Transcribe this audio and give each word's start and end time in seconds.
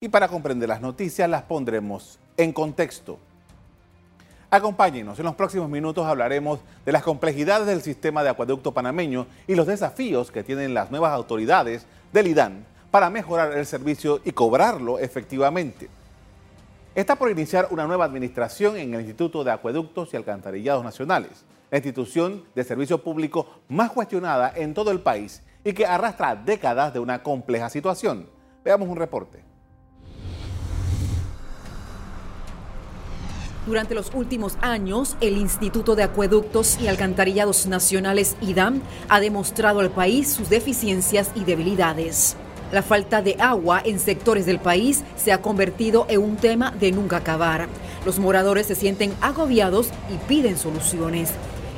Y 0.00 0.10
para 0.10 0.28
comprender 0.28 0.68
las 0.68 0.80
noticias 0.80 1.28
las 1.28 1.42
pondremos 1.42 2.20
en 2.36 2.52
contexto. 2.52 3.18
Acompáñenos, 4.48 5.18
en 5.18 5.24
los 5.24 5.34
próximos 5.34 5.68
minutos 5.68 6.06
hablaremos 6.06 6.60
de 6.86 6.92
las 6.92 7.02
complejidades 7.02 7.66
del 7.66 7.82
sistema 7.82 8.22
de 8.22 8.28
acueducto 8.28 8.72
panameño 8.72 9.26
y 9.48 9.56
los 9.56 9.66
desafíos 9.66 10.30
que 10.30 10.44
tienen 10.44 10.72
las 10.72 10.92
nuevas 10.92 11.12
autoridades 11.12 11.84
del 12.12 12.28
IDAN 12.28 12.64
para 12.92 13.10
mejorar 13.10 13.58
el 13.58 13.66
servicio 13.66 14.20
y 14.24 14.30
cobrarlo 14.30 15.00
efectivamente. 15.00 15.88
Está 16.94 17.16
por 17.16 17.28
iniciar 17.28 17.66
una 17.72 17.88
nueva 17.88 18.04
administración 18.04 18.76
en 18.76 18.94
el 18.94 19.00
Instituto 19.00 19.42
de 19.42 19.50
Acueductos 19.50 20.14
y 20.14 20.16
Alcantarillados 20.16 20.84
Nacionales, 20.84 21.44
la 21.72 21.78
institución 21.78 22.44
de 22.54 22.62
servicio 22.62 23.02
público 23.02 23.48
más 23.68 23.90
cuestionada 23.90 24.52
en 24.54 24.74
todo 24.74 24.92
el 24.92 25.00
país 25.00 25.42
y 25.64 25.72
que 25.72 25.86
arrastra 25.86 26.36
décadas 26.36 26.92
de 26.92 27.00
una 27.00 27.24
compleja 27.24 27.68
situación. 27.68 28.28
Veamos 28.64 28.88
un 28.88 28.96
reporte. 28.96 29.47
Durante 33.68 33.94
los 33.94 34.14
últimos 34.14 34.56
años, 34.62 35.18
el 35.20 35.36
Instituto 35.36 35.94
de 35.94 36.02
Acueductos 36.02 36.80
y 36.80 36.88
Alcantarillados 36.88 37.66
Nacionales, 37.66 38.34
IDAM, 38.40 38.80
ha 39.10 39.20
demostrado 39.20 39.80
al 39.80 39.90
país 39.90 40.32
sus 40.32 40.48
deficiencias 40.48 41.30
y 41.34 41.44
debilidades. 41.44 42.34
La 42.72 42.82
falta 42.82 43.20
de 43.20 43.36
agua 43.38 43.82
en 43.84 43.98
sectores 43.98 44.46
del 44.46 44.58
país 44.58 45.04
se 45.18 45.32
ha 45.32 45.42
convertido 45.42 46.06
en 46.08 46.22
un 46.22 46.36
tema 46.36 46.70
de 46.80 46.92
nunca 46.92 47.18
acabar. 47.18 47.68
Los 48.06 48.18
moradores 48.18 48.66
se 48.68 48.74
sienten 48.74 49.12
agobiados 49.20 49.90
y 50.08 50.16
piden 50.26 50.56
soluciones. 50.56 51.32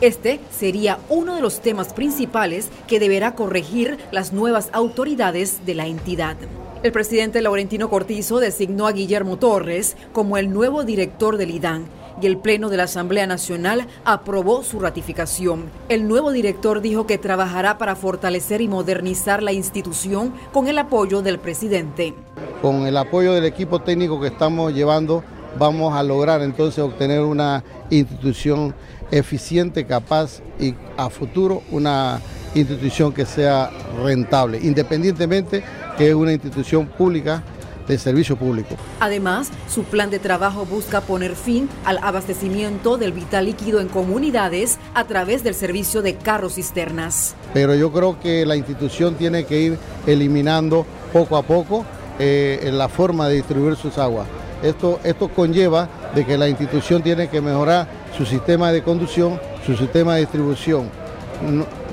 Este 0.00 0.38
sería 0.56 1.00
uno 1.08 1.34
de 1.34 1.42
los 1.42 1.62
temas 1.62 1.92
principales 1.92 2.68
que 2.86 3.00
deberá 3.00 3.34
corregir 3.34 3.98
las 4.12 4.32
nuevas 4.32 4.68
autoridades 4.72 5.66
de 5.66 5.74
la 5.74 5.88
entidad. 5.88 6.36
El 6.82 6.90
presidente 6.90 7.40
Laurentino 7.42 7.88
Cortizo 7.88 8.40
designó 8.40 8.88
a 8.88 8.92
Guillermo 8.92 9.36
Torres 9.36 9.96
como 10.12 10.36
el 10.36 10.52
nuevo 10.52 10.82
director 10.82 11.36
del 11.36 11.52
IDAN 11.52 11.84
y 12.20 12.26
el 12.26 12.38
Pleno 12.38 12.70
de 12.70 12.76
la 12.76 12.84
Asamblea 12.84 13.24
Nacional 13.28 13.86
aprobó 14.04 14.64
su 14.64 14.80
ratificación. 14.80 15.70
El 15.88 16.08
nuevo 16.08 16.32
director 16.32 16.80
dijo 16.80 17.06
que 17.06 17.18
trabajará 17.18 17.78
para 17.78 17.94
fortalecer 17.94 18.60
y 18.62 18.66
modernizar 18.66 19.44
la 19.44 19.52
institución 19.52 20.34
con 20.52 20.66
el 20.66 20.76
apoyo 20.76 21.22
del 21.22 21.38
presidente. 21.38 22.14
Con 22.60 22.84
el 22.84 22.96
apoyo 22.96 23.32
del 23.32 23.44
equipo 23.44 23.80
técnico 23.80 24.20
que 24.20 24.26
estamos 24.26 24.74
llevando, 24.74 25.22
vamos 25.56 25.94
a 25.94 26.02
lograr 26.02 26.42
entonces 26.42 26.82
obtener 26.82 27.20
una 27.20 27.62
institución 27.90 28.74
eficiente, 29.12 29.86
capaz 29.86 30.40
y 30.58 30.74
a 30.96 31.08
futuro 31.10 31.62
una 31.70 32.20
institución 32.54 33.12
que 33.12 33.26
sea 33.26 33.70
rentable, 34.02 34.58
independientemente 34.62 35.62
que 35.96 36.08
es 36.08 36.14
una 36.14 36.32
institución 36.32 36.86
pública 36.86 37.42
de 37.86 37.98
servicio 37.98 38.36
público. 38.36 38.76
Además, 39.00 39.50
su 39.68 39.84
plan 39.84 40.10
de 40.10 40.18
trabajo 40.18 40.64
busca 40.64 41.00
poner 41.00 41.34
fin 41.34 41.68
al 41.84 41.98
abastecimiento 41.98 42.96
del 42.96 43.12
vital 43.12 43.46
líquido 43.46 43.80
en 43.80 43.88
comunidades 43.88 44.78
a 44.94 45.04
través 45.04 45.42
del 45.42 45.54
servicio 45.54 46.02
de 46.02 46.14
carros 46.14 46.54
cisternas. 46.54 47.34
Pero 47.52 47.74
yo 47.74 47.92
creo 47.92 48.20
que 48.20 48.46
la 48.46 48.56
institución 48.56 49.14
tiene 49.14 49.44
que 49.44 49.60
ir 49.60 49.78
eliminando 50.06 50.86
poco 51.12 51.36
a 51.36 51.42
poco 51.42 51.84
eh, 52.18 52.70
la 52.72 52.88
forma 52.88 53.28
de 53.28 53.36
distribuir 53.36 53.76
sus 53.76 53.98
aguas. 53.98 54.26
Esto, 54.62 55.00
esto 55.02 55.28
conlleva 55.28 55.88
de 56.14 56.24
que 56.24 56.38
la 56.38 56.48
institución 56.48 57.02
tiene 57.02 57.28
que 57.28 57.40
mejorar 57.40 57.88
su 58.16 58.24
sistema 58.24 58.70
de 58.70 58.82
conducción, 58.82 59.40
su 59.66 59.76
sistema 59.76 60.14
de 60.14 60.20
distribución. 60.20 60.88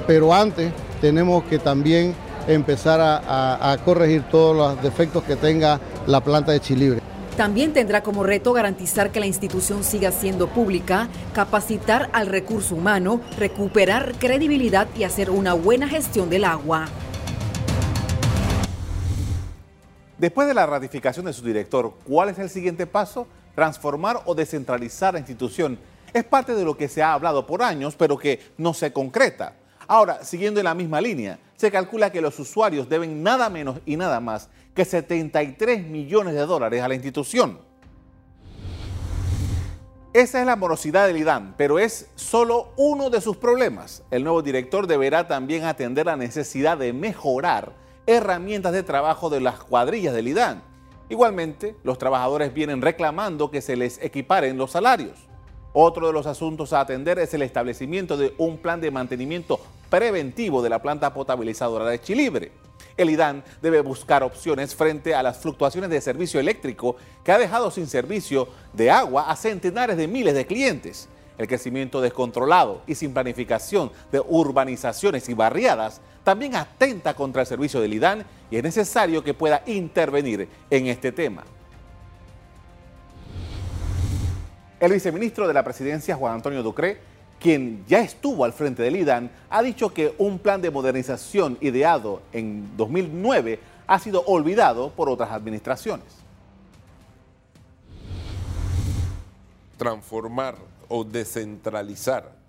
Pero 0.10 0.34
antes 0.34 0.74
tenemos 1.02 1.44
que 1.44 1.60
también 1.60 2.16
empezar 2.48 3.00
a, 3.00 3.78
corregir 3.86 4.24
todos 4.24 4.58
los 4.58 4.82
defectos 4.82 5.22
que 5.24 5.36
tenga 5.36 5.80
la 6.08 6.20
planta 6.20 6.52
de 6.52 6.60
Chilibre. 6.60 7.00
También 7.38 7.74
tendrá 7.74 8.02
como 8.02 8.24
reto 8.24 8.52
garantizar 8.52 9.12
que 9.12 9.20
la 9.20 9.28
institución 9.28 9.84
siga 9.84 10.12
siendo 10.12 10.48
pública, 10.48 11.10
capacitar 11.32 12.10
al 12.12 12.26
recurso 12.26 12.74
humano, 12.74 13.22
recuperar 13.38 14.16
credibilidad 14.18 14.88
y 14.98 15.03
hacer 15.03 15.30
una 15.30 15.53
buena 15.53 15.88
gestión 15.88 16.31
del 16.31 16.46
agua. 16.46 16.88
Después 20.18 20.48
de 20.48 20.56
la 20.56 20.66
ratificación 20.66 21.28
de 21.28 21.34
su 21.34 21.46
director, 21.46 21.94
¿cuál 22.03 22.30
es 22.30 22.40
el 22.40 22.50
siguiente 22.50 22.88
paso? 22.88 23.28
Transformar 23.53 24.24
o 24.25 24.34
descentralizar 24.34 25.14
la 25.14 25.19
institución. 25.19 25.78
Es 26.12 26.24
parte 26.24 26.56
de 26.56 26.66
lo 26.66 26.75
que 26.75 26.88
se 26.88 27.03
ha 27.03 27.14
hablado 27.14 27.46
por 27.46 27.62
años, 27.62 27.94
pero 27.96 28.18
que 28.18 28.40
no 28.58 28.74
se 28.74 28.92
concreta. 28.92 29.53
Ahora, 29.89 30.23
siguiendo 30.23 30.59
en 30.59 30.66
la 30.66 30.75
misma 30.75 31.01
línea, 31.01 31.39
se 31.55 31.72
calcula 31.72 32.11
que 32.11 32.22
los 32.22 32.38
usuarios 32.38 32.88
deben 32.88 33.23
nada 33.23 33.50
menos 33.50 33.79
y 33.88 33.97
nada 33.97 34.19
más 34.19 34.47
que 34.75 34.85
73 34.85 35.83
millones 35.88 36.35
de 36.35 36.45
dólares 36.45 36.83
a 36.83 36.88
la 36.88 36.94
institución. 36.94 37.57
Esa 40.13 40.41
es 40.41 40.45
la 40.45 40.55
morosidad 40.55 41.07
del 41.07 41.17
IDAN, 41.17 41.55
pero 41.57 41.79
es 41.79 42.07
solo 42.13 42.72
uno 42.77 43.09
de 43.09 43.19
sus 43.19 43.38
problemas. 43.38 44.03
El 44.11 44.23
nuevo 44.23 44.44
director 44.44 44.85
deberá 44.85 45.27
también 45.27 45.63
atender 45.63 46.06
la 46.06 46.17
necesidad 46.17 46.77
de 46.77 46.94
mejorar 46.94 47.73
herramientas 48.06 48.73
de 48.73 48.83
trabajo 48.83 49.31
de 49.31 49.41
las 49.41 49.56
cuadrillas 49.56 50.13
del 50.13 50.27
IDAN. 50.27 50.61
Igualmente, 51.09 51.75
los 51.81 51.97
trabajadores 51.97 52.53
vienen 52.53 52.83
reclamando 52.83 53.50
que 53.50 53.63
se 53.63 53.75
les 53.75 54.00
equiparen 54.03 54.56
los 54.56 54.69
salarios. 54.69 55.17
Otro 55.73 56.06
de 56.06 56.13
los 56.13 56.27
asuntos 56.27 56.73
a 56.73 56.81
atender 56.81 57.17
es 57.17 57.33
el 57.33 57.41
establecimiento 57.41 58.17
de 58.17 58.35
un 58.38 58.59
plan 58.59 58.81
de 58.81 58.91
mantenimiento 58.91 59.59
preventivo 59.89 60.61
de 60.61 60.69
la 60.69 60.81
planta 60.81 61.13
potabilizadora 61.13 61.85
de 61.89 62.01
Chilibre. 62.01 62.51
El 62.97 63.09
IDAN 63.09 63.44
debe 63.61 63.81
buscar 63.81 64.23
opciones 64.23 64.75
frente 64.75 65.16
a 65.16 65.23
las 65.23 65.38
fluctuaciones 65.38 65.89
de 65.89 66.01
servicio 66.01 66.39
eléctrico 66.39 66.97
que 67.23 67.31
ha 67.31 67.38
dejado 67.38 67.72
sin 67.72 67.88
servicio 67.88 68.50
de 68.73 68.91
agua 68.91 69.29
a 69.29 69.35
centenares 69.35 69.95
de 69.95 70.07
miles 70.07 70.33
de 70.33 70.45
clientes. 70.45 71.07
El 71.38 71.47
crecimiento 71.47 72.01
descontrolado 72.01 72.81
y 72.85 72.95
sin 72.95 73.13
planificación 73.13 73.91
de 74.11 74.19
urbanizaciones 74.19 75.29
y 75.29 75.33
barriadas 75.33 76.01
también 76.25 76.56
atenta 76.56 77.13
contra 77.13 77.41
el 77.41 77.47
servicio 77.47 77.79
del 77.79 77.94
IDAN 77.94 78.25
y 78.51 78.57
es 78.57 78.63
necesario 78.63 79.23
que 79.23 79.33
pueda 79.33 79.63
intervenir 79.66 80.50
en 80.69 80.88
este 80.88 81.13
tema. 81.13 81.45
El 84.79 84.91
viceministro 84.91 85.47
de 85.47 85.53
la 85.53 85.63
presidencia, 85.63 86.16
Juan 86.16 86.35
Antonio 86.35 86.63
Ducré, 86.63 87.00
quien 87.39 87.83
ya 87.88 88.00
estuvo 88.00 88.44
al 88.44 88.53
frente 88.53 88.83
del 88.83 88.97
IDAN, 88.97 89.31
ha 89.50 89.61
dicho 89.63 89.94
que 89.94 90.13
un 90.17 90.39
plan 90.39 90.61
de 90.61 90.72
modernización 90.72 91.57
ideado 91.61 92.22
en 92.33 92.75
2009 92.77 93.59
ha 93.88 94.00
sido 94.00 94.23
olvidado 94.25 94.91
por 94.91 95.09
otras 95.09 95.31
administraciones. 95.31 96.05
Transformar 99.77 100.55
o 100.89 101.03
descentralizar 101.03 102.39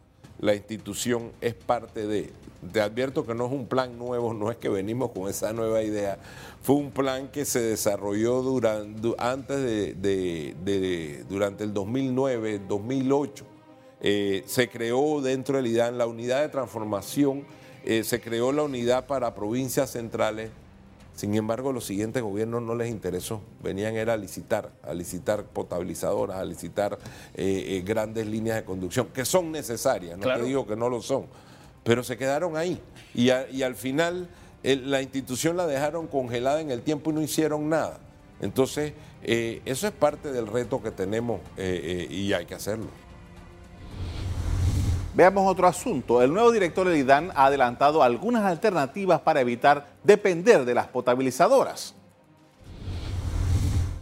la 0.40 0.54
institución 0.54 1.30
es 1.40 1.54
parte 1.54 2.06
de. 2.06 2.32
Te 2.72 2.80
advierto 2.80 3.26
que 3.26 3.34
no 3.34 3.46
es 3.46 3.52
un 3.52 3.66
plan 3.66 3.96
nuevo, 3.98 4.34
no 4.34 4.50
es 4.50 4.56
que 4.56 4.68
venimos 4.68 5.12
con 5.12 5.28
esa 5.28 5.52
nueva 5.52 5.82
idea. 5.82 6.18
Fue 6.60 6.76
un 6.76 6.90
plan 6.90 7.28
que 7.28 7.46
se 7.46 7.60
desarrolló 7.60 8.42
durante, 8.42 9.14
antes 9.18 9.62
de, 10.00 11.24
durante 11.28 11.64
el 11.64 11.72
2009, 11.72 12.60
2008. 12.68 13.59
Eh, 14.00 14.44
se 14.46 14.68
creó 14.68 15.20
dentro 15.20 15.56
del 15.56 15.66
IDAN 15.66 15.98
la 15.98 16.06
unidad 16.06 16.40
de 16.40 16.48
transformación, 16.48 17.44
eh, 17.84 18.02
se 18.04 18.20
creó 18.20 18.52
la 18.52 18.62
unidad 18.62 19.06
para 19.06 19.34
provincias 19.34 19.90
centrales. 19.90 20.50
Sin 21.14 21.34
embargo, 21.34 21.72
los 21.72 21.84
siguientes 21.84 22.22
gobiernos 22.22 22.62
no 22.62 22.74
les 22.74 22.88
interesó. 22.88 23.42
Venían 23.62 23.94
era 23.96 24.14
a 24.14 24.16
licitar, 24.16 24.70
a 24.82 24.94
licitar 24.94 25.44
potabilizadoras, 25.44 26.38
a 26.38 26.44
licitar 26.44 26.98
eh, 27.34 27.82
grandes 27.84 28.26
líneas 28.26 28.56
de 28.56 28.64
conducción, 28.64 29.08
que 29.08 29.26
son 29.26 29.52
necesarias, 29.52 30.16
no 30.16 30.32
te 30.32 30.42
digo 30.42 30.66
que 30.66 30.76
no 30.76 30.88
lo 30.88 31.02
son, 31.02 31.26
pero 31.84 32.02
se 32.02 32.16
quedaron 32.16 32.56
ahí. 32.56 32.80
Y, 33.14 33.30
al 33.30 33.74
final 33.74 34.28
la 34.62 35.02
institución 35.02 35.58
la 35.58 35.66
dejaron 35.66 36.06
congelada 36.06 36.60
en 36.60 36.70
el 36.70 36.80
tiempo 36.80 37.10
y 37.10 37.14
no 37.14 37.20
hicieron 37.20 37.68
nada. 37.68 37.98
Entonces, 38.40 38.94
eso 39.22 39.86
es 39.88 39.92
parte 39.92 40.32
del 40.32 40.46
reto 40.46 40.82
que 40.82 40.90
tenemos 40.90 41.40
y 41.58 42.32
hay 42.32 42.46
que 42.46 42.54
hacerlo. 42.54 42.86
Veamos 45.12 45.50
otro 45.50 45.66
asunto. 45.66 46.22
El 46.22 46.32
nuevo 46.32 46.52
director 46.52 46.88
del 46.88 46.98
IDAN 46.98 47.32
ha 47.34 47.46
adelantado 47.46 48.02
algunas 48.02 48.44
alternativas 48.44 49.20
para 49.20 49.40
evitar 49.40 49.88
depender 50.04 50.64
de 50.64 50.74
las 50.74 50.86
potabilizadoras. 50.86 51.96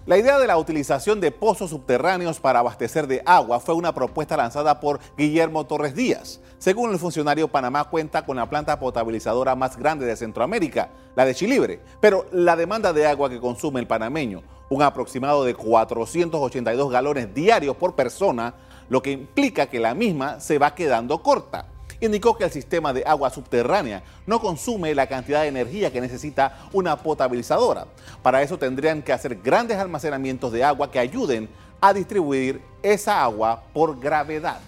La 0.05 0.19
idea 0.19 0.39
de 0.39 0.47
la 0.47 0.57
utilización 0.57 1.21
de 1.21 1.31
pozos 1.31 1.71
subterráneos 1.71 2.41
para 2.41 2.61
abastecer 2.61 3.07
de 3.07 3.23
agua 3.27 3.61
fue 3.61 3.75
una 3.75 3.95
propuesta 3.95 4.37
lanzada 4.37 4.81
por 4.81 5.01
Guillermo 5.17 5.67
Torres 5.67 5.95
Díaz. 5.95 6.41
Según 6.59 6.93
el 6.93 6.99
funcionario, 6.99 7.49
Panamá 7.49 7.85
cuenta 7.85 8.25
con 8.25 8.37
la 8.37 8.49
planta 8.49 8.79
potabilizadora 8.79 9.55
más 9.55 9.77
grande 9.77 10.07
de 10.07 10.17
Centroamérica, 10.17 10.91
la 11.15 11.25
de 11.25 11.35
Chilibre, 11.35 11.81
pero 12.01 12.27
la 12.33 12.57
demanda 12.57 12.93
de 12.93 13.07
agua 13.07 13.29
que 13.29 13.41
consume 13.41 13.81
el 13.81 13.87
panameño, 13.87 14.43
un 14.69 14.83
aproximado 14.83 15.45
de 15.45 15.55
482 15.55 16.91
galones 16.91 17.35
diarios 17.35 17.77
por 17.77 17.95
persona, 17.95 18.55
lo 18.89 19.03
que 19.03 19.13
implica 19.13 19.67
que 19.67 19.81
la 19.81 19.95
misma 19.95 20.41
se 20.41 20.59
va 20.59 20.75
quedando 20.75 21.23
corta. 21.23 21.67
Indicó 22.01 22.37
que 22.37 22.45
el 22.45 22.51
sistema 22.51 22.93
de 22.93 23.03
agua 23.05 23.31
subterránea 23.31 24.03
no 24.27 24.41
consume 24.41 24.95
la 24.95 25.09
cantidad 25.09 25.43
de 25.43 25.49
energía 25.49 25.93
que 25.93 26.01
necesita 26.01 26.69
una 26.73 26.97
potabilizadora. 26.97 27.87
Para 28.23 28.41
eso 28.43 28.57
tendrían 28.57 29.03
que 29.03 29.13
hacer 29.13 29.37
grandes 29.43 29.79
almacenamientos 29.79 30.53
de 30.53 30.63
agua 30.63 30.91
que 30.91 31.01
ayuden 31.01 31.49
a 31.81 31.93
distribuir 31.93 32.61
esa 32.83 33.23
agua 33.23 33.63
por 33.73 33.99
gravedad. 33.99 34.61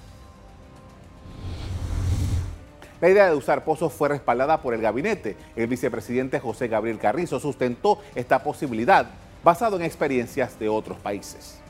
La 3.01 3.09
idea 3.09 3.31
de 3.31 3.37
usar 3.37 3.65
pozos 3.65 3.93
fue 3.93 4.09
respaldada 4.09 4.61
por 4.61 4.75
el 4.75 4.83
gabinete. 4.83 5.37
El 5.57 5.69
vicepresidente 5.69 6.39
José 6.41 6.69
Gabriel 6.69 6.99
Carrizo 6.99 7.41
sustentó 7.41 7.99
esta 8.15 8.43
posibilidad 8.43 9.07
basado 9.43 9.77
en 9.77 9.83
experiencias 9.83 10.59
de 10.59 10.69
otros 10.69 10.99
países. 10.99 11.61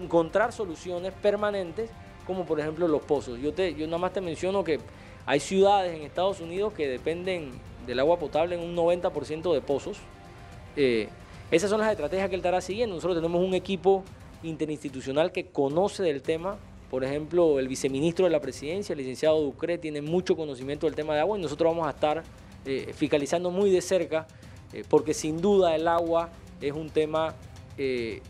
Encontrar 0.00 0.52
soluciones 0.52 1.12
permanentes 1.12 1.90
como 2.26 2.44
por 2.44 2.60
ejemplo 2.60 2.88
los 2.88 3.02
pozos. 3.02 3.38
Yo, 3.38 3.52
te, 3.52 3.74
yo 3.74 3.86
nada 3.86 3.98
más 3.98 4.12
te 4.12 4.20
menciono 4.20 4.64
que 4.64 4.80
hay 5.24 5.40
ciudades 5.40 5.96
en 5.96 6.02
Estados 6.02 6.40
Unidos 6.40 6.72
que 6.72 6.88
dependen 6.88 7.52
del 7.86 8.00
agua 8.00 8.18
potable 8.18 8.56
en 8.56 8.62
un 8.62 8.76
90% 8.76 9.52
de 9.52 9.60
pozos. 9.60 9.98
Eh, 10.76 11.08
esas 11.50 11.70
son 11.70 11.80
las 11.80 11.90
estrategias 11.90 12.28
que 12.28 12.34
él 12.34 12.40
estará 12.40 12.60
siguiendo. 12.60 12.96
Nosotros 12.96 13.16
tenemos 13.16 13.42
un 13.42 13.54
equipo 13.54 14.02
interinstitucional 14.42 15.32
que 15.32 15.46
conoce 15.46 16.02
del 16.02 16.20
tema, 16.20 16.56
por 16.90 17.04
ejemplo, 17.04 17.58
el 17.58 17.68
viceministro 17.68 18.26
de 18.26 18.30
la 18.30 18.40
presidencia, 18.40 18.92
el 18.92 18.98
licenciado 18.98 19.40
Ducre, 19.40 19.78
tiene 19.78 20.02
mucho 20.02 20.36
conocimiento 20.36 20.86
del 20.86 20.94
tema 20.94 21.14
de 21.14 21.20
agua 21.20 21.38
y 21.38 21.42
nosotros 21.42 21.72
vamos 21.72 21.86
a 21.86 21.90
estar 21.90 22.22
eh, 22.64 22.92
fiscalizando 22.94 23.50
muy 23.50 23.70
de 23.70 23.80
cerca, 23.80 24.26
eh, 24.72 24.84
porque 24.88 25.14
sin 25.14 25.40
duda 25.40 25.74
el 25.74 25.88
agua 25.88 26.30
es 26.60 26.72
un 26.72 26.90
tema 26.90 27.34
eh, 27.78 28.22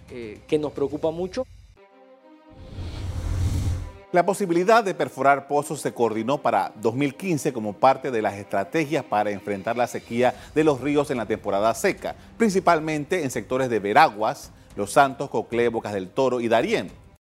que 0.47 0.59
nos 0.59 0.73
preocupa 0.73 1.11
mucho. 1.11 1.47
La 4.13 4.25
posibilidad 4.25 4.83
de 4.83 4.95
perforar 4.95 5.47
pozos 5.47 5.81
se 5.81 5.93
coordinó 5.93 6.39
para 6.39 6.73
2015 6.77 7.53
como 7.53 7.75
parte 7.75 8.11
de 8.11 8.23
las 8.23 8.35
estrategias 8.35 9.05
para 9.05 9.31
enfrentar 9.31 9.77
la 9.77 9.87
sequía 9.87 10.35
de 10.55 10.65
los 10.65 10.81
ríos 10.81 11.11
en 11.11 11.19
la 11.19 11.27
temporada 11.27 11.75
seca, 11.75 12.15
principalmente 12.39 13.25
en 13.25 13.31
sectores 13.31 13.69
de 13.69 13.79
Veraguas, 13.79 14.53
Los 14.75 14.93
Santos, 14.93 15.29
Coclé, 15.29 15.69
Bocas 15.69 15.93
del 15.93 16.09
Toro 16.09 16.41
y 16.41 16.49
Darién. 16.49 16.91